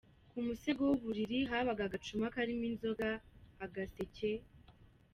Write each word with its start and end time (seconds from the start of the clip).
Ku 0.31 0.37
musego 0.47 0.81
w’uburiri, 0.87 1.39
habaga 1.51 1.81
agacuma 1.87 2.33
karimo 2.35 2.63
inzoga, 2.71 3.09
agaseke. 3.65 4.31